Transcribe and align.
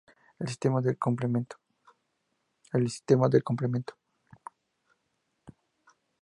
El 0.39 0.47
sistema 0.47 0.81
del 0.81 0.97
complemento. 0.97 1.57